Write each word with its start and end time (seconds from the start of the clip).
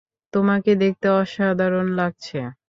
তোমাকে 0.33 0.71
দেখতে 0.83 1.07
অসাধারণ 1.19 1.85
লাগছে! 1.99 2.39